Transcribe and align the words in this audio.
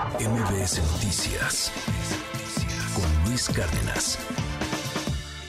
MBS 0.00 0.80
Noticias 0.94 1.70
con 2.94 3.28
Luis 3.28 3.50
Cárdenas. 3.50 4.18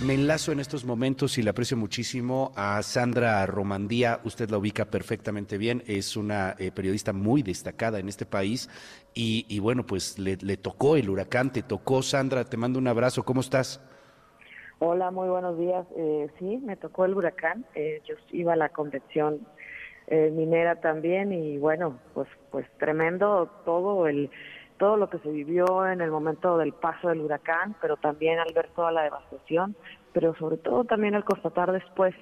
Me 0.05 0.15
enlazo 0.15 0.51
en 0.51 0.59
estos 0.59 0.83
momentos 0.83 1.37
y 1.37 1.41
le 1.41 1.51
aprecio 1.51 1.77
muchísimo 1.77 2.51
a 2.57 2.83
Sandra 2.83 3.45
Romandía. 3.45 4.19
Usted 4.25 4.49
la 4.49 4.57
ubica 4.57 4.83
perfectamente 4.83 5.57
bien. 5.57 5.83
Es 5.87 6.17
una 6.17 6.57
eh, 6.59 6.69
periodista 6.73 7.13
muy 7.13 7.43
destacada 7.43 7.99
en 7.99 8.09
este 8.09 8.25
país. 8.25 8.69
Y, 9.13 9.57
bueno, 9.61 9.85
pues 9.85 10.19
le, 10.19 10.35
tocó 10.57 10.97
el 10.97 11.09
huracán, 11.09 11.53
te 11.53 11.61
tocó. 11.63 12.01
Sandra, 12.01 12.43
te 12.43 12.57
mando 12.57 12.77
un 12.77 12.89
abrazo. 12.89 13.23
¿Cómo 13.23 13.39
estás? 13.39 13.79
Hola, 14.79 15.11
muy 15.11 15.29
buenos 15.29 15.57
días. 15.57 15.85
Eh, 15.95 16.27
sí, 16.39 16.57
me 16.57 16.75
tocó 16.75 17.05
el 17.05 17.13
huracán. 17.13 17.65
Eh, 17.73 18.01
yo 18.05 18.15
iba 18.31 18.51
a 18.51 18.57
la 18.57 18.67
convención 18.67 19.47
minera 20.11 20.75
también 20.75 21.31
y 21.31 21.57
bueno, 21.57 21.97
pues, 22.13 22.27
pues 22.51 22.67
tremendo 22.77 23.49
todo 23.65 24.07
el 24.07 24.29
todo 24.81 24.97
lo 24.97 25.11
que 25.11 25.19
se 25.19 25.29
vivió 25.29 25.87
en 25.87 26.01
el 26.01 26.09
momento 26.09 26.57
del 26.57 26.73
paso 26.73 27.09
del 27.09 27.21
huracán, 27.21 27.75
pero 27.79 27.97
también 27.97 28.39
al 28.39 28.51
ver 28.51 28.67
toda 28.69 28.91
la 28.91 29.03
devastación, 29.03 29.75
pero 30.11 30.33
sobre 30.35 30.57
todo 30.57 30.85
también 30.85 31.13
al 31.13 31.23
constatar 31.23 31.71
después 31.71 32.15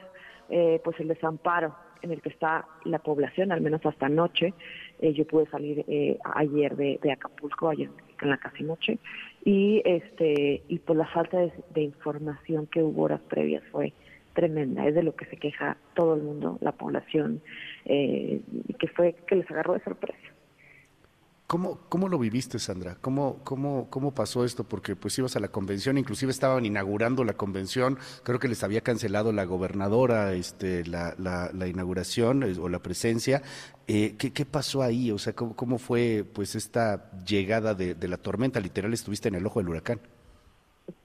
eh, 0.49 0.81
pues 0.83 0.99
el 0.99 1.07
desamparo 1.07 1.73
en 2.01 2.11
el 2.11 2.21
que 2.21 2.27
está 2.27 2.65
la 2.83 2.99
población, 2.99 3.53
al 3.53 3.61
menos 3.61 3.85
hasta 3.85 4.07
anoche. 4.07 4.53
Eh, 4.99 5.13
yo 5.13 5.25
pude 5.25 5.45
salir 5.45 5.85
eh, 5.87 6.17
ayer 6.35 6.75
de, 6.75 6.99
Acapulco, 7.13 7.69
ayer 7.69 7.89
en 8.21 8.29
la 8.29 8.37
casi 8.37 8.63
noche, 8.63 8.99
y 9.45 9.81
este 9.85 10.61
y 10.67 10.79
pues 10.79 10.97
la 10.97 11.07
falta 11.07 11.37
de, 11.37 11.53
de 11.73 11.81
información 11.83 12.67
que 12.67 12.83
hubo 12.83 13.03
horas 13.03 13.21
previas 13.29 13.63
fue 13.71 13.93
tremenda, 14.33 14.85
es 14.85 14.95
de 14.95 15.03
lo 15.03 15.15
que 15.15 15.25
se 15.25 15.37
queja 15.37 15.77
todo 15.93 16.15
el 16.15 16.23
mundo, 16.23 16.57
la 16.59 16.73
población, 16.73 17.41
eh, 17.85 18.41
que 18.77 18.87
fue 18.89 19.15
que 19.27 19.35
les 19.35 19.49
agarró 19.51 19.73
de 19.73 19.83
sorpresa. 19.83 20.19
¿Cómo, 21.49 21.79
¿Cómo 21.89 22.09
lo 22.09 22.19
viviste, 22.19 22.59
Sandra? 22.59 22.95
¿Cómo, 23.01 23.39
cómo, 23.43 23.89
¿Cómo 23.89 24.13
pasó 24.13 24.45
esto? 24.45 24.65
Porque 24.65 24.95
pues 24.95 25.17
ibas 25.17 25.35
a 25.35 25.39
la 25.39 25.47
convención, 25.47 25.97
inclusive 25.97 26.31
estaban 26.31 26.63
inaugurando 26.63 27.23
la 27.23 27.33
convención, 27.33 27.97
creo 28.21 28.37
que 28.37 28.47
les 28.47 28.63
había 28.63 28.81
cancelado 28.81 29.31
la 29.31 29.45
gobernadora 29.45 30.33
este, 30.33 30.85
la, 30.85 31.15
la, 31.17 31.67
inauguración 31.67 32.43
o 32.43 32.69
la 32.69 32.83
presencia. 32.83 33.41
Eh, 33.87 34.13
¿qué, 34.19 34.31
¿qué, 34.31 34.45
pasó 34.45 34.83
ahí? 34.83 35.09
O 35.09 35.17
sea, 35.17 35.33
¿cómo, 35.33 35.55
cómo 35.55 35.79
fue 35.79 36.23
pues 36.31 36.53
esta 36.53 37.09
llegada 37.25 37.73
de, 37.73 37.95
de 37.95 38.07
la 38.07 38.17
tormenta? 38.17 38.59
Literal, 38.59 38.93
estuviste 38.93 39.29
en 39.29 39.33
el 39.33 39.47
ojo 39.47 39.59
del 39.59 39.69
huracán. 39.69 39.99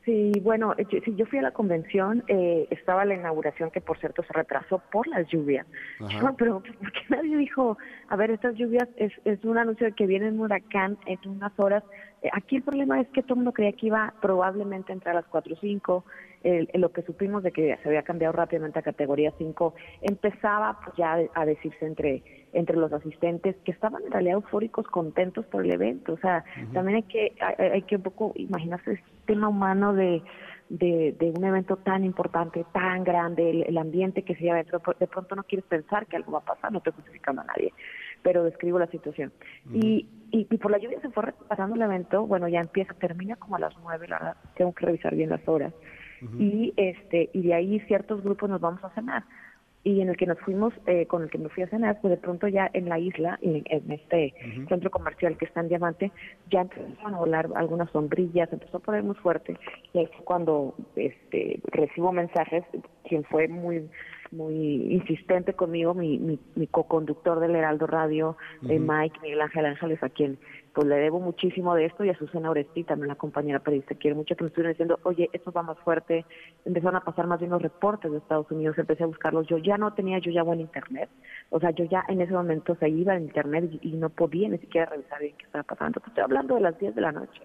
Sí, 0.04 0.32
bueno, 0.42 0.74
yo, 0.76 0.98
yo 0.98 1.26
fui 1.26 1.38
a 1.38 1.42
la 1.42 1.50
convención, 1.50 2.22
eh, 2.28 2.66
estaba 2.70 3.04
la 3.04 3.14
inauguración 3.14 3.70
que 3.70 3.80
por 3.80 3.98
cierto 3.98 4.22
se 4.22 4.32
retrasó 4.32 4.82
por 4.92 5.06
las 5.06 5.26
lluvias. 5.28 5.66
pero 6.36 6.60
¿por 6.60 6.92
qué 6.92 7.00
nadie 7.08 7.36
dijo, 7.36 7.78
a 8.08 8.16
ver, 8.16 8.30
estas 8.30 8.54
lluvias 8.56 8.88
es, 8.96 9.12
es 9.24 9.44
un 9.44 9.58
anuncio 9.58 9.86
de 9.86 9.92
que 9.92 10.06
viene 10.06 10.28
un 10.28 10.40
huracán 10.40 10.98
en 11.06 11.18
unas 11.28 11.52
horas? 11.58 11.82
Eh, 12.22 12.30
aquí 12.32 12.56
el 12.56 12.62
problema 12.62 13.00
es 13.00 13.08
que 13.08 13.22
todo 13.22 13.34
el 13.34 13.38
mundo 13.38 13.52
creía 13.52 13.72
que 13.72 13.86
iba 13.86 14.14
probablemente 14.20 14.92
a 14.92 14.94
entrar 14.94 15.16
a 15.16 15.20
las 15.20 15.28
4 15.28 15.54
o 15.54 15.56
5, 15.58 16.04
lo 16.74 16.92
que 16.92 17.00
supimos 17.00 17.42
de 17.42 17.52
que 17.52 17.78
se 17.82 17.88
había 17.88 18.02
cambiado 18.02 18.32
rápidamente 18.32 18.78
a 18.78 18.82
categoría 18.82 19.32
5, 19.38 19.74
empezaba 20.02 20.78
pues, 20.84 20.94
ya 20.98 21.18
a 21.32 21.46
decirse 21.46 21.86
entre 21.86 22.22
entre 22.54 22.76
los 22.76 22.92
asistentes 22.92 23.56
que 23.64 23.72
estaban 23.72 24.02
en 24.04 24.12
realidad 24.12 24.34
eufóricos, 24.34 24.86
contentos 24.86 25.44
por 25.46 25.64
el 25.64 25.72
evento. 25.72 26.14
O 26.14 26.18
sea, 26.18 26.44
también 26.72 26.96
hay 26.96 27.02
que 27.02 27.32
hay, 27.58 27.82
que 27.82 27.96
un 27.96 28.02
poco 28.02 28.32
imaginarse 28.36 29.02
tema 29.24 29.48
humano 29.48 29.94
de, 29.94 30.22
de, 30.68 31.32
un 31.36 31.44
evento 31.44 31.76
tan 31.76 32.04
importante, 32.04 32.64
tan 32.72 33.04
grande, 33.04 33.64
el, 33.66 33.78
ambiente 33.78 34.22
que 34.22 34.34
se 34.34 34.42
lleva 34.42 34.56
dentro. 34.56 34.80
De 34.98 35.06
pronto 35.06 35.36
no 35.36 35.44
quieres 35.44 35.66
pensar 35.66 36.06
que 36.06 36.16
algo 36.16 36.32
va 36.32 36.38
a 36.38 36.44
pasar, 36.44 36.72
no 36.72 36.78
estoy 36.78 36.92
justificando 36.94 37.42
a 37.42 37.44
nadie, 37.44 37.72
pero 38.22 38.44
describo 38.44 38.78
la 38.78 38.86
situación. 38.88 39.32
y, 39.72 40.08
y, 40.30 40.44
por 40.58 40.70
la 40.70 40.78
lluvia 40.78 41.00
se 41.00 41.10
fue 41.10 41.32
pasando 41.48 41.76
el 41.76 41.82
evento, 41.82 42.26
bueno, 42.26 42.48
ya 42.48 42.60
empieza, 42.60 42.94
termina 42.94 43.36
como 43.36 43.56
a 43.56 43.60
las 43.60 43.74
nueve, 43.82 44.08
la 44.08 44.18
verdad, 44.18 44.36
tengo 44.56 44.72
que 44.72 44.86
revisar 44.86 45.14
bien 45.14 45.30
las 45.30 45.46
horas. 45.46 45.72
Y 46.38 46.72
este 46.78 47.28
y 47.34 47.42
de 47.42 47.54
ahí 47.54 47.80
ciertos 47.80 48.22
grupos 48.22 48.48
nos 48.48 48.58
vamos 48.58 48.82
a 48.82 48.88
cenar 48.94 49.24
y 49.84 50.00
en 50.00 50.08
el 50.08 50.16
que 50.16 50.26
nos 50.26 50.38
fuimos, 50.40 50.72
eh, 50.86 51.06
con 51.06 51.22
el 51.22 51.30
que 51.30 51.38
me 51.38 51.50
fui 51.50 51.62
a 51.62 51.68
cenar, 51.68 52.00
pues 52.00 52.10
de 52.10 52.16
pronto 52.16 52.48
ya 52.48 52.70
en 52.72 52.88
la 52.88 52.98
isla, 52.98 53.38
en, 53.42 53.62
este 53.92 54.34
centro 54.68 54.90
comercial 54.90 55.36
que 55.36 55.44
está 55.44 55.60
en 55.60 55.68
Diamante, 55.68 56.10
ya 56.50 56.62
empezaron 56.62 57.14
a 57.14 57.18
volar 57.18 57.50
algunas 57.54 57.90
sombrillas, 57.90 58.50
empezó 58.50 58.78
a 58.78 58.80
poner 58.80 59.02
muy 59.02 59.14
fuerte, 59.16 59.56
y 59.92 59.98
ahí 59.98 60.06
fue 60.06 60.24
cuando 60.24 60.74
este, 60.96 61.60
recibo 61.66 62.12
mensajes, 62.12 62.64
quien 63.04 63.24
fue 63.24 63.46
muy 63.46 63.88
muy 64.30 64.92
insistente 64.92 65.52
conmigo, 65.52 65.94
mi, 65.94 66.18
mi, 66.18 66.40
mi 66.56 66.66
co-conductor 66.66 67.38
del 67.38 67.54
Heraldo 67.54 67.86
Radio, 67.86 68.36
eh, 68.68 68.80
Mike 68.80 69.20
Miguel 69.22 69.42
Ángel 69.42 69.66
Ángeles, 69.66 70.02
a 70.02 70.08
quien 70.08 70.38
pues 70.74 70.88
le 70.88 70.96
debo 70.96 71.20
muchísimo 71.20 71.74
de 71.74 71.86
esto 71.86 72.04
y 72.04 72.10
a 72.10 72.18
Susana 72.18 72.50
Oresti, 72.50 72.82
también 72.82 73.08
la 73.08 73.14
compañera 73.14 73.60
periodista, 73.60 73.94
quiere 73.94 74.16
mucho 74.16 74.34
que 74.34 74.42
me 74.42 74.48
estuvieran 74.48 74.72
diciendo, 74.72 74.98
oye, 75.04 75.30
esto 75.32 75.52
va 75.52 75.62
más 75.62 75.78
fuerte, 75.78 76.26
empezaron 76.64 76.96
a 76.96 77.04
pasar 77.04 77.28
más 77.28 77.38
bien 77.38 77.52
los 77.52 77.62
reportes 77.62 78.10
de 78.10 78.18
Estados 78.18 78.50
Unidos, 78.50 78.76
empecé 78.76 79.04
a 79.04 79.06
buscarlos, 79.06 79.46
yo 79.46 79.58
ya 79.58 79.78
no 79.78 79.94
tenía 79.94 80.18
yo 80.18 80.32
ya 80.32 80.42
buen 80.42 80.60
internet, 80.60 81.08
o 81.50 81.60
sea, 81.60 81.70
yo 81.70 81.84
ya 81.84 82.04
en 82.08 82.20
ese 82.20 82.32
momento 82.32 82.74
se 82.74 82.88
iba 82.88 83.14
en 83.14 83.22
internet 83.22 83.70
y, 83.82 83.94
no 83.94 84.10
podía 84.10 84.48
ni 84.48 84.58
siquiera 84.58 84.90
revisar 84.90 85.20
bien 85.20 85.36
qué 85.38 85.44
estaba 85.44 85.62
pasando, 85.62 86.02
estoy 86.04 86.24
hablando 86.24 86.56
de 86.56 86.60
las 86.62 86.76
10 86.78 86.94
de 86.96 87.00
la 87.00 87.12
noche. 87.12 87.42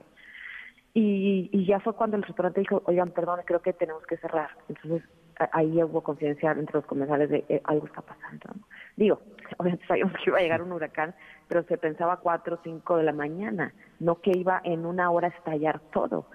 Y, 0.96 1.50
y 1.54 1.66
ya 1.68 1.80
fue 1.80 1.94
cuando 1.94 2.18
el 2.18 2.24
restaurante 2.24 2.62
dijo, 2.62 2.82
oigan, 2.86 3.12
perdón, 3.12 3.42
creo 3.46 3.62
que 3.62 3.74
tenemos 3.74 4.04
que 4.08 4.18
cerrar. 4.18 4.50
Entonces 4.68 5.04
ahí 5.52 5.82
hubo 5.84 6.02
conciencia 6.02 6.52
entre 6.52 6.76
los 6.76 6.86
comensales 6.86 7.30
de 7.30 7.46
eh, 7.50 7.62
algo 7.64 7.88
está 7.88 8.02
pasando. 8.02 8.48
Digo, 8.96 9.22
obviamente 9.58 9.86
sabíamos 9.88 10.14
que 10.14 10.30
iba 10.30 10.40
a 10.40 10.42
llegar 10.42 10.62
un 10.62 10.72
huracán, 10.72 11.16
pero 11.48 11.64
se 11.64 11.78
pensaba 11.78 12.18
cuatro 12.18 12.56
o 12.56 12.60
cinco 12.64 12.98
de 12.98 13.04
la 13.04 13.14
mañana, 13.14 13.74
no 14.00 14.22
que 14.22 14.32
iba 14.36 14.62
en 14.64 14.86
una 14.86 15.10
hora 15.12 15.28
a 15.28 15.32
estallar 15.32 15.80
todo. 15.92 16.26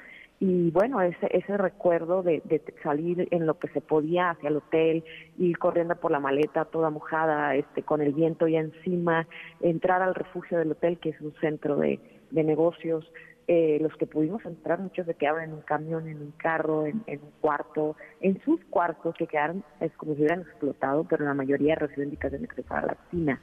Y 0.40 0.72
bueno, 0.72 1.00
ese, 1.00 1.28
ese 1.30 1.56
recuerdo 1.56 2.22
de, 2.22 2.42
salir 2.82 3.28
en 3.30 3.46
lo 3.46 3.58
que 3.58 3.68
se 3.68 3.80
podía 3.80 4.30
hacia 4.30 4.48
el 4.48 4.56
hotel, 4.56 5.04
ir 5.38 5.58
corriendo 5.58 5.94
por 5.96 6.10
la 6.10 6.18
maleta 6.18 6.64
toda 6.64 6.90
mojada, 6.90 7.54
este, 7.54 7.82
con 7.82 8.02
el 8.02 8.12
viento 8.12 8.48
ya 8.48 8.60
encima, 8.60 9.28
entrar 9.60 10.02
al 10.02 10.14
refugio 10.14 10.58
del 10.58 10.72
hotel, 10.72 10.98
que 10.98 11.10
es 11.10 11.20
un 11.20 11.32
centro 11.40 11.76
de 11.76 12.00
negocios, 12.32 13.10
eh, 13.46 13.78
los 13.80 13.94
que 13.96 14.06
pudimos 14.06 14.44
entrar, 14.46 14.78
muchos 14.78 15.04
se 15.04 15.14
quedaron 15.14 15.42
en 15.42 15.52
un 15.52 15.60
camión, 15.60 16.08
en 16.08 16.20
un 16.20 16.30
carro, 16.32 16.86
en, 16.86 17.04
un 17.06 17.30
cuarto, 17.40 17.94
en 18.20 18.40
sus 18.42 18.64
cuartos 18.70 19.14
que 19.16 19.26
quedaron 19.26 19.62
es 19.80 19.92
como 19.98 20.14
si 20.14 20.20
hubieran 20.20 20.40
explotado, 20.40 21.04
pero 21.04 21.26
la 21.26 21.34
mayoría 21.34 21.74
recibió 21.74 22.04
indicaciones 22.04 22.50
que 22.50 22.62
estaba 22.62 22.82
la 22.82 22.96
tina 23.10 23.40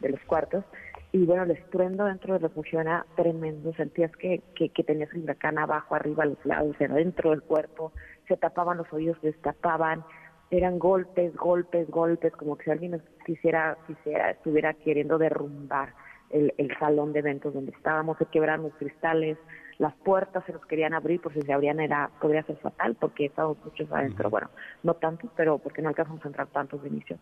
de 0.00 0.08
los 0.08 0.20
cuartos. 0.22 0.64
Y 1.12 1.24
bueno, 1.24 1.44
el 1.44 1.52
estruendo 1.52 2.06
dentro 2.06 2.34
de 2.34 2.40
refugio 2.40 2.80
era 2.80 3.06
tremendo, 3.14 3.72
sentías 3.74 4.10
que, 4.16 4.42
que, 4.54 4.82
tenías 4.82 5.12
el 5.12 5.22
huracán 5.22 5.58
abajo, 5.58 5.94
arriba, 5.94 6.24
a 6.24 6.26
los 6.26 6.44
lados, 6.44 6.74
era 6.80 6.96
dentro 6.96 7.30
del 7.30 7.42
cuerpo, 7.42 7.92
se 8.26 8.36
tapaban 8.36 8.78
los 8.78 8.92
oídos, 8.92 9.16
se 9.20 9.28
destapaban, 9.28 10.04
eran 10.50 10.80
golpes, 10.80 11.34
golpes, 11.36 11.88
golpes, 11.88 12.32
como 12.32 12.56
que 12.56 12.64
si 12.64 12.70
alguien 12.72 13.00
quisiera, 13.24 13.78
quisiera, 13.86 14.32
estuviera 14.32 14.74
queriendo 14.74 15.18
derrumbar 15.18 15.94
el, 16.30 16.76
salón 16.78 17.12
de 17.12 17.20
eventos 17.20 17.54
donde 17.54 17.72
estábamos, 17.72 18.18
se 18.18 18.26
quebraron 18.26 18.64
los 18.64 18.74
cristales, 18.74 19.38
las 19.78 19.94
puertas 19.94 20.44
se 20.46 20.52
nos 20.52 20.64
querían 20.66 20.94
abrir, 20.94 21.20
por 21.20 21.32
si 21.32 21.42
se 21.42 21.52
abrían 21.52 21.80
era, 21.80 22.10
podría 22.20 22.42
ser 22.44 22.56
fatal, 22.56 22.96
porque 22.98 23.26
estábamos 23.26 23.58
muchos 23.64 23.90
adentro, 23.92 24.30
bueno, 24.30 24.50
no 24.82 24.94
tantos, 24.94 25.30
pero 25.36 25.58
porque 25.58 25.82
no 25.82 25.88
alcanzamos 25.88 26.24
a 26.24 26.28
entrar 26.28 26.46
tantos 26.48 26.82
de 26.82 26.88
inicio, 26.88 27.18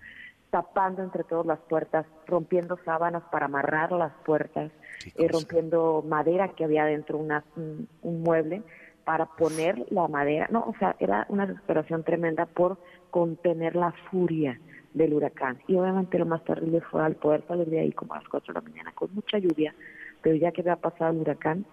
tapando 0.51 1.03
entre 1.03 1.25
todas 1.25 1.47
las 1.47 1.59
puertas, 1.61 2.07
rompiendo 2.27 2.79
sábanas 2.85 3.23
para 3.31 3.47
amarrar 3.47 3.93
las 3.93 4.13
puertas, 4.25 4.71
eh, 5.17 5.29
rompiendo 5.29 6.05
madera 6.07 6.49
que 6.49 6.65
había 6.65 6.85
dentro, 6.85 7.19
una, 7.19 7.45
un, 7.57 7.89
un 8.03 8.23
mueble, 8.23 8.63
para 9.05 9.27
poner 9.27 9.85
la 9.91 10.09
madera, 10.09 10.49
no, 10.51 10.61
o 10.61 10.75
sea, 10.79 10.97
era 10.99 11.27
una 11.29 11.47
desesperación 11.47 12.05
tremenda 12.05 12.47
por 12.47 12.79
contener 13.11 13.77
la 13.77 13.93
furia 14.11 14.59
del 14.95 15.13
huracán. 15.13 15.59
Y 15.69 15.77
obviamente 15.77 16.19
lo 16.19 16.27
más 16.27 16.43
terrible 16.45 16.81
fue 16.81 17.05
al 17.05 17.17
poder 17.17 17.45
salir 17.47 17.67
de 17.67 17.81
ahí 17.81 17.93
como 17.93 18.15
a 18.15 18.19
las 18.19 18.29
4 18.29 18.55
de 18.55 18.61
la 18.61 18.67
mañana 18.67 18.93
con 18.95 19.13
mucha 19.13 19.39
lluvia, 19.39 19.75
pero 20.23 20.37
ya 20.37 20.53
que 20.53 20.63
había 20.63 20.77
pasado 20.77 21.13
el 21.13 21.19
huracán 21.19 21.67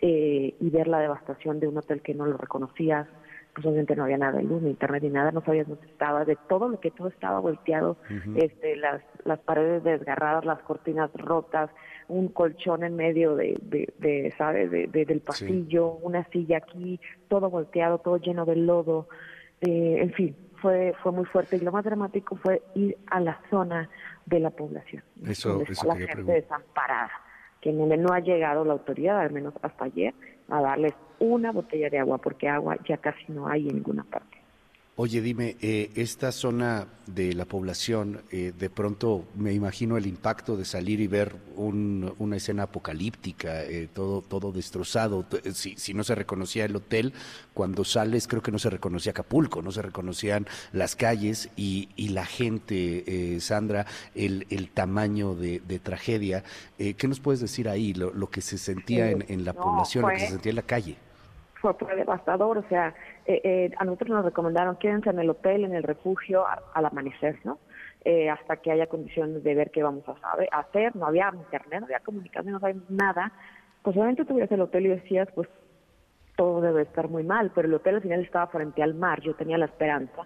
eh, 0.00 0.54
y 0.60 0.70
ver 0.70 0.86
la 0.86 1.00
devastación 1.00 1.58
de 1.58 1.66
un 1.66 1.78
hotel 1.78 2.02
que 2.02 2.14
no 2.14 2.26
lo 2.26 2.36
reconocías, 2.36 3.08
pues 3.54 3.66
obviamente 3.66 3.96
no 3.96 4.04
había 4.04 4.18
nada 4.18 4.38
de 4.38 4.44
luz, 4.44 4.62
ni 4.62 4.70
internet, 4.70 5.02
ni 5.02 5.08
nada, 5.08 5.32
no 5.32 5.42
sabías 5.42 5.66
dónde 5.66 5.86
estaba, 5.86 6.24
de 6.24 6.36
todo 6.48 6.68
lo 6.68 6.78
que 6.78 6.90
todo 6.90 7.08
estaba 7.08 7.40
volteado, 7.40 7.96
este, 8.36 8.76
las, 8.76 9.02
las 9.24 9.40
paredes 9.40 9.82
desgarradas, 9.82 10.44
las 10.44 10.60
cortinas 10.60 11.10
rotas, 11.14 11.70
un 12.08 12.28
colchón 12.28 12.84
en 12.84 12.94
medio 12.94 13.34
de, 13.34 13.58
de, 13.60 14.32
¿sabes?, 14.38 14.70
de, 14.70 14.86
del 14.86 15.20
pasillo, 15.20 15.94
una 16.02 16.24
silla 16.30 16.58
aquí, 16.58 17.00
todo 17.28 17.50
volteado, 17.50 17.98
todo 17.98 18.18
lleno 18.18 18.46
de 18.46 18.56
lodo, 18.56 19.08
eh, 19.60 19.98
en 20.00 20.12
fin, 20.12 20.36
fue 20.60 20.94
fue 21.02 21.12
muy 21.12 21.24
fuerte 21.24 21.56
y 21.56 21.60
lo 21.60 21.72
más 21.72 21.84
dramático 21.84 22.36
fue 22.36 22.62
ir 22.74 22.96
a 23.06 23.20
la 23.20 23.40
zona 23.50 23.88
de 24.26 24.40
la 24.40 24.50
población. 24.50 25.02
Eso, 25.26 25.62
eso 25.62 25.86
la 25.86 25.96
gente 25.96 26.32
desamparada 26.32 27.10
que 27.60 27.72
no, 27.72 27.86
no 27.86 28.12
ha 28.12 28.20
llegado 28.20 28.64
la 28.64 28.72
autoridad 28.72 29.20
al 29.20 29.32
menos 29.32 29.54
hasta 29.62 29.84
ayer 29.84 30.14
a 30.48 30.60
darles 30.60 30.94
una 31.18 31.52
botella 31.52 31.90
de 31.90 31.98
agua 31.98 32.18
porque 32.18 32.48
agua 32.48 32.78
ya 32.88 32.96
casi 32.96 33.24
no 33.28 33.48
hay 33.48 33.68
en 33.68 33.76
ninguna 33.76 34.04
parte 34.04 34.39
Oye, 35.02 35.22
dime, 35.22 35.56
eh, 35.62 35.90
esta 35.94 36.30
zona 36.30 36.86
de 37.06 37.32
la 37.32 37.46
población, 37.46 38.20
eh, 38.30 38.52
de 38.52 38.68
pronto 38.68 39.24
me 39.34 39.54
imagino 39.54 39.96
el 39.96 40.04
impacto 40.04 40.58
de 40.58 40.66
salir 40.66 41.00
y 41.00 41.06
ver 41.06 41.36
una 41.56 42.36
escena 42.36 42.64
apocalíptica, 42.64 43.62
eh, 43.62 43.88
todo, 43.90 44.20
todo 44.20 44.52
destrozado. 44.52 45.24
Si, 45.54 45.74
si, 45.78 45.94
no 45.94 46.04
se 46.04 46.14
reconocía 46.14 46.66
el 46.66 46.76
hotel, 46.76 47.14
cuando 47.54 47.82
sales 47.82 48.28
creo 48.28 48.42
que 48.42 48.52
no 48.52 48.58
se 48.58 48.68
reconocía 48.68 49.12
Acapulco, 49.12 49.62
no 49.62 49.72
se 49.72 49.80
reconocían 49.80 50.46
las 50.70 50.96
calles 50.96 51.48
y, 51.56 51.88
la 51.96 52.26
gente, 52.26 53.40
Sandra, 53.40 53.86
el, 54.14 54.46
el 54.50 54.68
tamaño 54.68 55.34
de, 55.34 55.80
tragedia. 55.82 56.44
¿Qué 56.76 57.08
nos 57.08 57.20
puedes 57.20 57.40
decir 57.40 57.70
ahí, 57.70 57.94
lo, 57.94 58.28
que 58.28 58.42
se 58.42 58.58
sentía 58.58 59.10
en, 59.10 59.46
la 59.46 59.54
población, 59.54 60.02
lo 60.02 60.10
que 60.10 60.20
se 60.20 60.28
sentía 60.28 60.50
en 60.50 60.56
la 60.56 60.62
calle? 60.62 60.98
Fue, 61.60 61.74
devastador, 61.96 62.58
o 62.58 62.68
sea, 62.68 62.94
eh, 63.26 63.40
eh, 63.44 63.70
a 63.76 63.84
nosotros 63.84 64.10
nos 64.10 64.24
recomendaron 64.24 64.76
quédense 64.76 65.10
en 65.10 65.18
el 65.18 65.30
hotel, 65.30 65.64
en 65.64 65.74
el 65.74 65.82
refugio, 65.82 66.44
al 66.74 66.86
amanecer, 66.86 67.38
¿no? 67.44 67.58
Eh, 68.04 68.30
hasta 68.30 68.56
que 68.56 68.72
haya 68.72 68.86
condiciones 68.86 69.44
de 69.44 69.54
ver 69.54 69.70
qué 69.70 69.82
vamos 69.82 70.08
a 70.08 70.18
saber, 70.20 70.48
hacer, 70.52 70.96
no 70.96 71.06
había 71.06 71.30
internet, 71.34 71.80
no 71.80 71.86
había 71.86 72.00
comunicación, 72.00 72.52
no 72.52 72.58
había 72.62 72.80
nada, 72.88 73.32
pues 73.82 73.94
obviamente 73.96 74.24
tú 74.24 74.38
el 74.38 74.60
hotel 74.60 74.86
y 74.86 74.88
decías, 74.88 75.28
pues 75.34 75.48
todo 76.36 76.62
debe 76.62 76.82
estar 76.82 77.08
muy 77.08 77.24
mal, 77.24 77.52
pero 77.54 77.68
el 77.68 77.74
hotel 77.74 77.96
al 77.96 78.02
final 78.02 78.20
estaba 78.20 78.46
frente 78.46 78.82
al 78.82 78.94
mar, 78.94 79.20
yo 79.20 79.34
tenía 79.34 79.58
la 79.58 79.66
esperanza 79.66 80.22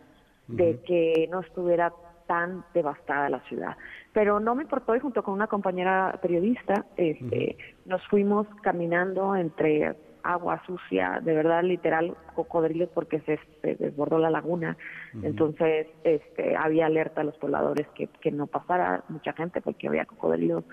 de 0.46 0.78
que 0.86 1.26
no 1.32 1.40
estuviera 1.40 1.92
tan 2.26 2.64
devastada 2.74 3.28
la 3.28 3.40
ciudad. 3.40 3.76
Pero 4.12 4.38
no 4.38 4.54
me 4.54 4.62
importó 4.62 4.94
y 4.94 5.00
junto 5.00 5.22
con 5.22 5.34
una 5.34 5.46
compañera 5.46 6.18
periodista 6.22 6.86
este, 6.96 7.56
nos 7.86 8.06
fuimos 8.08 8.46
caminando 8.62 9.34
entre 9.34 9.96
agua 10.24 10.62
sucia, 10.66 11.20
de 11.22 11.34
verdad 11.34 11.62
literal 11.62 12.16
cocodrilos 12.34 12.88
porque 12.92 13.20
se, 13.20 13.38
desbordó 13.76 14.18
la 14.18 14.30
laguna. 14.30 14.76
Entonces 15.22 15.86
este, 16.02 16.56
había 16.56 16.86
alerta 16.86 17.20
a 17.20 17.24
los 17.24 17.36
pobladores 17.36 17.86
que, 17.94 18.08
que 18.08 18.32
no 18.32 18.46
pasara 18.46 19.04
mucha 19.08 19.32
gente 19.34 19.60
porque 19.60 19.86
había 19.86 20.06
cocodrilos. 20.06 20.64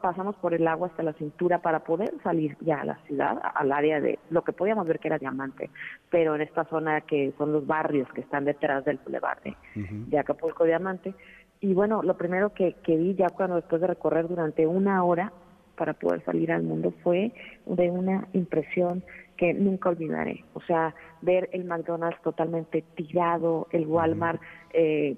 pasamos 0.00 0.36
por 0.36 0.54
el 0.54 0.68
agua 0.68 0.88
hasta 0.88 1.02
la 1.02 1.14
cintura 1.14 1.58
para 1.58 1.80
poder 1.80 2.12
salir 2.22 2.56
ya 2.60 2.82
a 2.82 2.84
la 2.84 2.96
ciudad, 3.06 3.40
al 3.54 3.72
área 3.72 4.00
de 4.00 4.18
lo 4.30 4.42
que 4.42 4.52
podíamos 4.52 4.86
ver 4.86 5.00
que 5.00 5.08
era 5.08 5.18
diamante, 5.18 5.70
pero 6.10 6.34
en 6.34 6.42
esta 6.42 6.64
zona 6.66 7.00
que 7.00 7.32
son 7.38 7.52
los 7.52 7.66
barrios 7.66 8.08
que 8.12 8.20
están 8.20 8.44
detrás 8.44 8.84
del 8.84 8.98
boulevard 8.98 9.38
de, 9.74 10.18
Acapulco 10.18 10.64
Diamante. 10.64 11.14
Y 11.60 11.74
bueno, 11.74 12.02
lo 12.02 12.16
primero 12.16 12.52
que, 12.52 12.74
que 12.82 12.96
vi 12.96 13.14
ya 13.14 13.30
cuando 13.30 13.56
después 13.56 13.80
de 13.80 13.86
recorrer 13.86 14.28
durante 14.28 14.66
una 14.66 15.04
hora 15.04 15.32
para 15.76 15.94
poder 15.94 16.24
salir 16.24 16.52
al 16.52 16.62
mundo 16.62 16.92
fue 17.02 17.32
de 17.66 17.90
una 17.90 18.26
impresión 18.32 19.02
que 19.36 19.54
nunca 19.54 19.88
olvidaré. 19.88 20.44
O 20.54 20.60
sea, 20.62 20.94
ver 21.20 21.48
el 21.52 21.64
McDonald's 21.64 22.20
totalmente 22.22 22.84
tirado, 22.94 23.66
el 23.72 23.86
Walmart, 23.86 24.40
eh, 24.72 25.16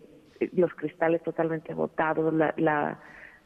los 0.53 0.73
cristales 0.75 1.23
totalmente 1.23 1.75
botados, 1.75 2.33
la, 2.33 2.55
la, 2.57 2.99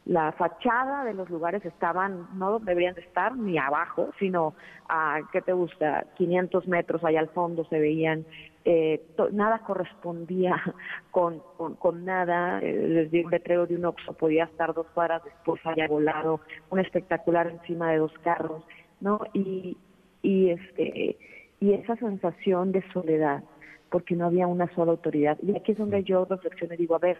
la 0.09 0.31
fachada 0.31 1.03
de 1.03 1.13
los 1.13 1.29
lugares 1.29 1.63
estaban, 1.63 2.27
no 2.33 2.57
deberían 2.57 2.95
de 2.95 3.01
estar 3.01 3.37
ni 3.37 3.59
abajo, 3.59 4.09
sino 4.17 4.55
a, 4.87 5.19
¿qué 5.31 5.39
te 5.39 5.53
gusta? 5.53 6.07
500 6.17 6.67
metros 6.67 7.03
allá 7.03 7.19
al 7.19 7.29
fondo 7.29 7.63
se 7.65 7.79
veían 7.79 8.25
eh, 8.65 9.03
nada 9.31 9.59
correspondía 9.59 10.55
con, 11.11 11.43
con, 11.77 12.05
nada, 12.05 12.59
eh, 12.59 12.87
les 12.87 13.11
digo, 13.11 13.27
un 13.27 13.31
letrero 13.33 13.67
de 13.67 13.75
un 13.75 13.85
oxo 13.85 14.13
podía 14.13 14.45
estar 14.45 14.73
dos 14.73 14.87
cuadras 14.95 15.23
después 15.23 15.61
haya 15.63 15.87
volado, 15.87 16.41
un 16.71 16.79
espectacular 16.79 17.45
encima 17.45 17.91
de 17.91 17.99
dos 17.99 18.13
carros, 18.23 18.63
¿no? 19.01 19.21
Y, 19.33 19.77
y, 20.23 20.49
este, 20.49 21.19
y 21.59 21.73
esa 21.73 21.95
sensación 21.97 22.71
de 22.71 22.83
soledad, 22.93 23.43
porque 23.91 24.15
no 24.15 24.25
había 24.25 24.47
una 24.47 24.73
sola 24.73 24.91
autoridad. 24.93 25.37
Y 25.43 25.55
aquí 25.55 25.73
es 25.73 25.77
donde 25.77 26.03
yo 26.03 26.25
reflexiono 26.25 26.73
y 26.73 26.77
digo, 26.77 26.95
a 26.95 26.99
ver, 26.99 27.19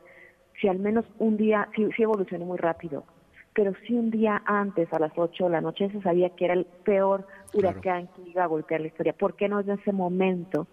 si 0.60 0.68
al 0.68 0.80
menos 0.80 1.06
un 1.20 1.38
día, 1.38 1.70
sí, 1.76 1.88
sí 1.96 2.04
evolucionó 2.04 2.46
muy 2.46 2.58
rápido, 2.58 3.06
pero 3.54 3.74
si 3.86 3.94
un 3.94 4.12
día 4.12 4.42
antes, 4.46 4.92
a 4.94 5.00
las 5.00 5.12
8 5.16 5.46
de 5.46 5.50
la 5.50 5.62
noche, 5.62 5.90
se 5.90 6.02
sabía 6.02 6.30
que 6.32 6.46
era 6.46 6.54
el 6.54 6.66
peor 6.66 7.28
huracán 7.54 8.08
que 8.08 8.30
iba 8.30 8.44
a 8.44 8.48
golpear 8.48 8.82
la 8.82 8.88
historia. 8.88 9.14
¿Por 9.14 9.36
qué 9.36 9.50
no 9.50 9.60
en 9.60 9.72
ese 9.72 9.92
momento 9.92 10.68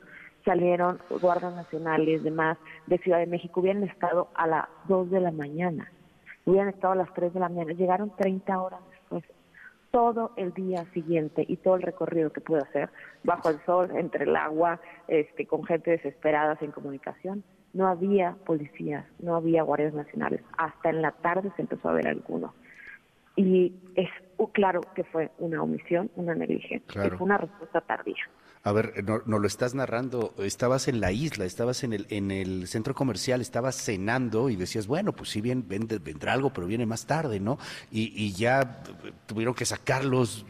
salieron 0.44 1.00
guardas 1.20 1.54
nacionales, 1.54 2.22
demás, 2.22 2.58
de 2.86 2.98
Ciudad 2.98 3.18
de 3.18 3.26
México, 3.26 3.60
hubieran 3.60 3.82
estado 3.82 4.28
a 4.34 4.46
las 4.46 4.66
2 4.88 5.10
de 5.10 5.20
la 5.20 5.32
mañana, 5.32 5.90
hubieran 6.44 6.68
estado 6.68 6.92
a 6.92 6.96
las 6.96 7.12
3 7.14 7.34
de 7.34 7.40
la 7.40 7.48
mañana, 7.48 7.72
llegaron 7.72 8.14
30 8.16 8.62
horas 8.62 8.80
después, 8.90 9.24
todo 9.90 10.32
el 10.36 10.52
día 10.52 10.84
siguiente 10.92 11.44
y 11.48 11.56
todo 11.56 11.76
el 11.76 11.82
recorrido 11.82 12.30
que 12.32 12.40
pude 12.40 12.60
hacer, 12.60 12.90
bajo 13.24 13.48
el 13.48 13.58
sol, 13.64 13.90
entre 13.96 14.24
el 14.24 14.36
agua, 14.36 14.80
este, 15.08 15.46
con 15.46 15.64
gente 15.64 15.90
desesperada 15.90 16.56
sin 16.58 16.70
comunicación. 16.70 17.42
No 17.76 17.88
había 17.88 18.36
policías, 18.46 19.04
no 19.18 19.36
había 19.36 19.62
guardias 19.62 19.92
nacionales. 19.92 20.40
Hasta 20.56 20.88
en 20.88 21.02
la 21.02 21.12
tarde 21.12 21.52
se 21.56 21.62
empezó 21.62 21.90
a 21.90 21.92
ver 21.92 22.08
alguno. 22.08 22.54
Y 23.36 23.74
es 23.94 24.08
claro 24.52 24.80
que 24.94 25.04
fue 25.04 25.30
una 25.38 25.62
omisión, 25.62 26.10
una 26.16 26.34
negligencia, 26.34 27.10
fue 27.10 27.26
una 27.26 27.36
respuesta 27.36 27.82
tardía. 27.82 28.24
A 28.62 28.72
ver, 28.72 29.04
no, 29.04 29.20
no, 29.26 29.38
lo 29.38 29.46
estás 29.46 29.74
narrando, 29.74 30.34
estabas 30.38 30.88
en 30.88 31.00
la 31.00 31.12
isla, 31.12 31.44
estabas 31.44 31.84
en 31.84 31.92
el, 31.92 32.06
en 32.08 32.30
el 32.30 32.66
centro 32.66 32.94
comercial, 32.94 33.40
estabas 33.40 33.76
cenando 33.76 34.48
y 34.48 34.56
decías, 34.56 34.86
bueno, 34.86 35.12
pues 35.12 35.30
sí, 35.30 35.40
bien, 35.40 35.68
vendrá 35.68 36.32
algo, 36.32 36.50
pero 36.50 36.66
viene 36.66 36.86
más 36.86 37.06
tarde, 37.06 37.38
¿no? 37.38 37.58
Y, 37.92 38.12
y 38.16 38.32
ya 38.32 38.82
tuvieron 39.26 39.54
que 39.54 39.66
sacarlos 39.66 40.46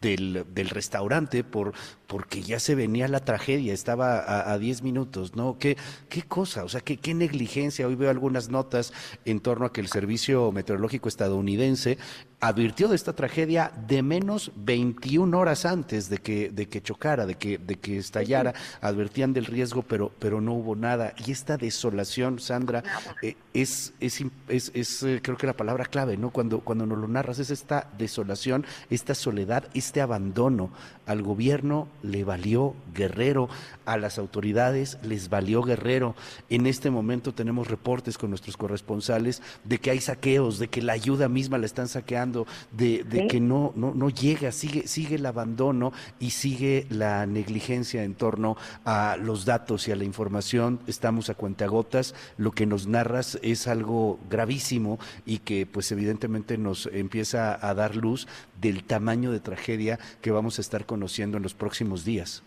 del, 0.00 0.44
del, 0.52 0.68
restaurante 0.68 1.42
por, 1.44 1.72
porque 2.06 2.42
ya 2.42 2.60
se 2.60 2.74
venía 2.74 3.08
la 3.08 3.20
tragedia, 3.20 3.72
estaba 3.72 4.50
a 4.52 4.58
10 4.58 4.82
minutos, 4.82 5.34
¿no? 5.34 5.58
¿Qué, 5.58 5.76
¿Qué 6.08 6.22
cosa? 6.22 6.64
O 6.64 6.68
sea, 6.68 6.80
¿qué, 6.80 6.96
¿qué 6.96 7.14
negligencia? 7.14 7.86
Hoy 7.86 7.94
veo 7.94 8.10
algunas 8.10 8.48
notas 8.48 8.92
en 9.24 9.40
torno 9.40 9.66
a 9.66 9.72
que 9.72 9.80
el 9.80 9.88
Servicio 9.88 10.52
Meteorológico 10.52 11.08
estadounidense 11.08 11.98
advirtió 12.40 12.88
de 12.88 12.96
esta 12.96 13.14
tragedia 13.14 13.72
de 13.88 14.02
menos 14.02 14.52
21 14.56 15.36
horas 15.38 15.64
antes 15.64 16.10
de 16.10 16.18
que, 16.18 16.50
de 16.50 16.68
que 16.68 16.82
chocara, 16.82 17.26
de 17.26 17.36
que, 17.36 17.58
de 17.58 17.76
que 17.76 17.98
estallara, 17.98 18.54
advertían 18.80 19.32
del 19.32 19.46
riesgo, 19.46 19.82
pero, 19.82 20.12
pero 20.18 20.40
no 20.40 20.52
hubo 20.52 20.76
nada. 20.76 21.14
Y 21.26 21.32
esta 21.32 21.56
desolación, 21.56 22.38
Sandra, 22.38 22.82
eh, 23.22 23.36
es, 23.54 23.94
es, 24.00 24.22
es, 24.48 24.70
es 24.74 25.02
eh, 25.02 25.20
creo 25.22 25.36
que 25.36 25.46
la 25.46 25.56
palabra 25.56 25.86
clave, 25.86 26.16
¿no? 26.16 26.30
Cuando, 26.30 26.60
cuando 26.60 26.84
nos 26.86 26.98
lo 26.98 27.08
narras, 27.08 27.38
es 27.38 27.50
esta 27.50 27.90
desolación, 27.96 28.66
esta 28.90 29.14
soledad, 29.14 29.64
este 29.86 30.00
abandono 30.00 30.70
al 31.06 31.22
gobierno 31.22 31.86
le 32.02 32.24
valió 32.24 32.74
Guerrero, 32.92 33.48
a 33.84 33.96
las 33.96 34.18
autoridades 34.18 34.98
les 35.04 35.28
valió 35.28 35.62
Guerrero. 35.62 36.16
En 36.50 36.66
este 36.66 36.90
momento 36.90 37.32
tenemos 37.32 37.68
reportes 37.68 38.18
con 38.18 38.30
nuestros 38.30 38.56
corresponsales 38.56 39.42
de 39.62 39.78
que 39.78 39.90
hay 39.90 40.00
saqueos, 40.00 40.58
de 40.58 40.66
que 40.66 40.82
la 40.82 40.94
ayuda 40.94 41.28
misma 41.28 41.58
la 41.58 41.66
están 41.66 41.86
saqueando, 41.86 42.48
de, 42.72 43.28
que 43.30 43.40
no, 43.40 43.72
no, 43.76 43.94
no 43.94 44.10
llega, 44.10 44.50
sigue, 44.50 44.88
sigue 44.88 45.14
el 45.14 45.26
abandono 45.26 45.92
y 46.18 46.30
sigue 46.30 46.86
la 46.90 47.24
negligencia 47.26 48.02
en 48.02 48.14
torno 48.14 48.56
a 48.84 49.16
los 49.22 49.44
datos 49.44 49.86
y 49.86 49.92
a 49.92 49.96
la 49.96 50.02
información. 50.02 50.80
Estamos 50.88 51.30
a 51.30 51.34
cuentagotas, 51.34 52.16
lo 52.36 52.50
que 52.50 52.66
nos 52.66 52.88
narras 52.88 53.38
es 53.42 53.68
algo 53.68 54.18
gravísimo 54.28 54.98
y 55.24 55.38
que 55.38 55.64
pues 55.66 55.92
evidentemente 55.92 56.58
nos 56.58 56.86
empieza 56.86 57.56
a 57.64 57.74
dar 57.74 57.94
luz 57.94 58.26
del 58.60 58.82
tamaño 58.82 59.30
de 59.30 59.38
tragedia 59.38 59.75
que 60.20 60.30
vamos 60.30 60.58
a 60.58 60.62
estar 60.62 60.86
conociendo 60.86 61.36
en 61.36 61.42
los 61.42 61.54
próximos 61.54 62.04
días. 62.04 62.42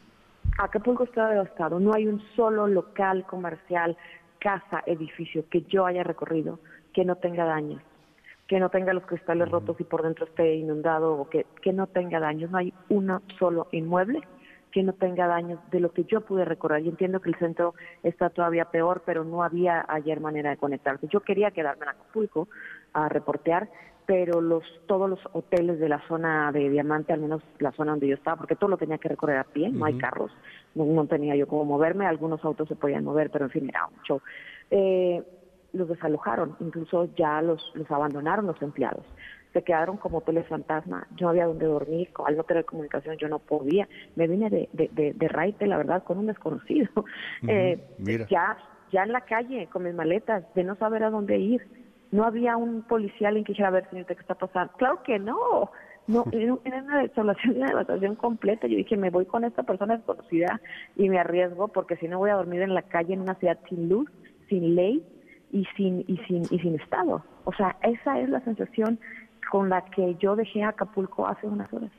Acapulco 0.58 1.04
está 1.04 1.30
devastado, 1.30 1.80
no 1.80 1.94
hay 1.94 2.08
un 2.08 2.22
solo 2.36 2.68
local 2.68 3.26
comercial, 3.26 3.98
casa, 4.40 4.82
edificio 4.86 5.46
que 5.50 5.62
yo 5.64 5.86
haya 5.86 6.04
recorrido 6.04 6.60
que 6.94 7.06
no 7.06 7.16
tenga 7.16 7.46
daños, 7.46 7.82
que 8.48 8.60
no 8.60 8.70
tenga 8.70 8.94
los 8.94 9.06
cristales 9.06 9.50
rotos 9.50 9.80
y 9.80 9.84
por 9.84 10.04
dentro 10.04 10.26
esté 10.26 10.56
inundado 10.56 11.14
o 11.14 11.30
que, 11.30 11.46
que 11.62 11.74
no 11.74 11.88
tenga 11.88 12.20
daños, 12.20 12.50
no 12.50 12.58
hay 12.58 12.74
uno 12.90 13.22
solo 13.38 13.68
inmueble 13.72 14.22
que 14.72 14.84
no 14.84 14.94
tenga 14.94 15.28
daños 15.28 15.60
de 15.72 15.80
lo 15.80 15.92
que 15.92 16.04
yo 16.04 16.22
pude 16.22 16.46
recorrer. 16.46 16.84
Yo 16.84 16.92
entiendo 16.92 17.22
que 17.22 17.30
el 17.30 17.36
centro 17.38 17.74
está 18.04 18.30
todavía 18.30 18.66
peor, 18.66 19.02
pero 19.06 19.24
no 19.24 19.44
había 19.44 19.86
ayer 19.88 20.20
manera 20.20 20.52
de 20.52 20.58
conectarse. 20.58 21.08
Yo 21.08 21.22
quería 21.22 21.52
quedarme 21.52 21.84
en 21.84 21.90
Acapulco 21.90 22.48
a 22.94 23.10
reportear, 23.10 23.70
pero 24.10 24.42
los 24.42 24.64
todos 24.88 25.08
los 25.08 25.20
hoteles 25.34 25.80
de 25.80 25.88
la 25.88 26.02
zona 26.08 26.52
de 26.52 26.68
Diamante, 26.68 27.14
al 27.14 27.20
menos 27.20 27.44
la 27.60 27.72
zona 27.74 27.92
donde 27.92 28.08
yo 28.08 28.16
estaba, 28.16 28.38
porque 28.38 28.56
todo 28.56 28.72
lo 28.72 28.78
tenía 28.78 28.98
que 28.98 29.08
recorrer 29.08 29.38
a 29.38 29.44
pie, 29.44 29.70
no 29.70 29.86
hay 29.86 30.00
carros, 30.00 30.32
no, 30.74 31.06
tenía 31.06 31.36
yo 31.36 31.48
cómo 31.48 31.64
moverme, 31.64 32.08
algunos 32.08 32.44
autos 32.44 32.68
se 32.68 32.76
podían 32.76 33.04
mover, 33.04 33.30
pero 33.30 33.46
en 33.46 33.52
fin, 33.52 33.70
era 33.70 33.86
un 33.86 34.02
show. 34.02 34.20
Eh, 34.72 35.22
los 35.74 35.88
desalojaron, 35.90 36.56
incluso 36.60 37.08
ya 37.16 37.40
los, 37.44 37.62
los 37.76 37.92
abandonaron 37.92 38.48
los 38.48 38.60
empleados. 38.64 39.06
Se 39.54 39.62
quedaron 39.62 39.98
como 39.98 40.18
hoteles 40.18 40.48
fantasma, 40.48 41.06
yo 41.16 41.28
no 41.28 41.30
había 41.30 41.46
donde 41.46 41.68
dormir, 41.68 42.10
al 42.26 42.36
no 42.36 42.44
tener 42.46 42.66
comunicación 42.66 43.16
yo 43.18 43.30
no 43.30 43.38
podía. 43.38 43.88
Me 44.16 44.28
vine 44.28 44.50
de, 44.50 44.70
de, 44.74 45.14
de, 45.14 45.28
Raite, 45.28 45.68
la 45.68 45.78
verdad, 45.78 46.02
con 46.02 46.18
un 46.18 46.26
desconocido. 46.26 46.90
eh, 47.48 47.80
ya, 48.28 48.58
ya 48.92 49.04
en 49.04 49.12
la 49.12 49.22
calle, 49.22 49.68
con 49.72 49.84
mis 49.84 49.94
maletas, 49.94 50.52
de 50.56 50.64
no 50.64 50.76
saber 50.78 51.04
a 51.04 51.12
dónde 51.12 51.38
ir 51.38 51.79
no 52.12 52.24
había 52.24 52.58
un 52.58 52.82
policial 52.84 53.38
en 53.38 53.44
que 53.44 53.54
dijera, 53.54 53.70
a 53.70 53.72
ver, 53.72 53.90
señorita, 53.90 54.16
¿qué 54.16 54.22
está 54.22 54.36
pasando? 54.36 54.74
Claro 54.74 55.04
que 55.04 55.20
no. 55.20 55.72
No, 56.08 56.26
era 56.32 56.56
una 56.56 57.02
desolación, 57.04 57.58
una 57.58 57.68
devastación 57.68 58.16
completa. 58.16 58.66
Yo 58.66 58.78
dije, 58.78 58.98
me 58.98 59.12
voy 59.12 59.28
con 59.28 59.44
esta 59.44 59.62
persona 59.62 59.98
desconocida 59.98 60.60
y 60.96 61.08
me 61.08 61.20
arriesgo 61.20 61.68
porque 61.68 61.98
si 61.98 62.08
no 62.08 62.18
voy 62.18 62.32
a 62.32 62.36
dormir 62.36 62.64
en 62.64 62.74
la 62.74 62.82
calle 62.82 63.14
en 63.14 63.22
una 63.22 63.36
ciudad 63.36 63.60
sin 63.70 63.90
luz, 63.90 64.10
sin 64.48 64.76
ley 64.76 65.04
y 65.52 65.66
sin 65.78 66.04
y 66.08 66.18
sin 66.28 66.44
y 66.50 66.60
sin 66.60 66.76
estado. 66.76 67.24
O 67.46 67.54
sea, 67.54 67.78
esa 67.84 68.20
es 68.20 68.28
la 68.28 68.40
sensación 68.42 69.00
con 69.52 69.70
la 69.70 69.86
que 69.86 70.16
yo 70.16 70.36
dejé 70.36 70.64
Acapulco 70.64 71.28
hace 71.28 71.46
unas 71.46 71.72
horas. 71.72 71.92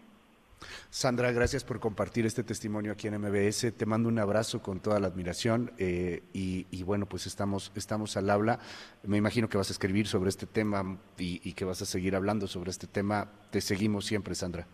Sandra, 0.91 1.33
gracias 1.33 1.65
por 1.65 1.81
compartir 1.81 2.27
este 2.27 2.43
testimonio 2.43 2.93
aquí 2.93 3.09
en 3.09 3.19
MBS. 3.19 3.73
Te 3.77 3.87
mando 3.87 4.09
un 4.09 4.19
abrazo 4.19 4.63
con 4.63 4.81
toda 4.81 5.01
la 5.01 5.07
admiración 5.07 5.73
eh, 5.79 6.23
y, 6.33 6.83
bueno, 6.83 7.07
pues 7.07 7.27
estamos, 7.27 7.73
estamos 7.75 8.17
al 8.17 8.31
habla. 8.31 8.59
Me 9.03 9.17
imagino 9.17 9.49
que 9.49 9.59
vas 9.59 9.71
a 9.71 9.73
escribir 9.73 10.07
sobre 10.07 10.31
este 10.31 10.47
tema 10.47 10.99
y, 11.19 11.41
y, 11.49 11.53
que 11.53 11.65
vas 11.65 11.83
a 11.83 11.87
seguir 11.87 12.17
hablando 12.17 12.47
sobre 12.47 12.71
este 12.71 12.87
tema. 12.87 13.29
Te 13.51 13.61
seguimos 13.61 14.07
siempre, 14.07 14.35
Sandra. 14.35 14.67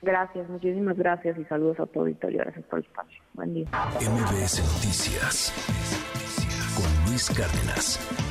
Gracias, 0.00 0.48
muchísimas 0.48 0.96
gracias 0.96 1.36
y 1.38 1.44
saludos 1.44 1.80
a 1.80 1.86
tu 1.86 2.00
auditorio. 2.00 2.38
Gracias 2.38 2.64
por 2.66 2.78
el 2.78 2.84
espacio. 2.84 3.22
Buen 3.34 3.54
día. 3.54 3.68
MBS 4.00 4.62
Noticias 4.74 5.52
con 6.76 7.10
Luis 7.10 7.28
Cárdenas. 7.30 8.27